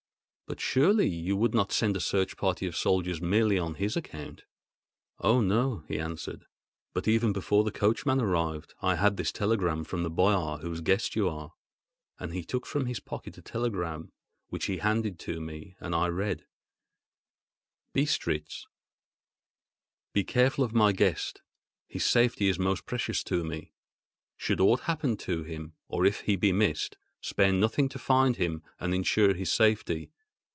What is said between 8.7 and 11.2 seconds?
I had this telegram from the Boyar whose guest